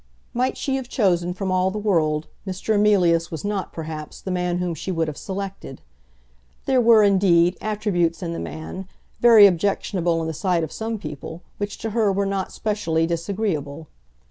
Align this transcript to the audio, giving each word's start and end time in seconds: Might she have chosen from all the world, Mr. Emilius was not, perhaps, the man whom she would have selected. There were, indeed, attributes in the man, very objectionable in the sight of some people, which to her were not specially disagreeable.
Might 0.33 0.57
she 0.57 0.77
have 0.77 0.89
chosen 0.89 1.31
from 1.31 1.51
all 1.51 1.69
the 1.69 1.77
world, 1.77 2.25
Mr. 2.47 2.73
Emilius 2.73 3.29
was 3.29 3.45
not, 3.45 3.71
perhaps, 3.71 4.19
the 4.19 4.31
man 4.31 4.57
whom 4.57 4.73
she 4.73 4.91
would 4.91 5.07
have 5.07 5.15
selected. 5.15 5.79
There 6.65 6.81
were, 6.81 7.03
indeed, 7.03 7.55
attributes 7.61 8.23
in 8.23 8.33
the 8.33 8.39
man, 8.39 8.87
very 9.19 9.45
objectionable 9.45 10.19
in 10.19 10.25
the 10.27 10.33
sight 10.33 10.63
of 10.63 10.71
some 10.71 10.97
people, 10.97 11.43
which 11.59 11.77
to 11.77 11.91
her 11.91 12.11
were 12.11 12.25
not 12.25 12.51
specially 12.51 13.05
disagreeable. 13.05 13.89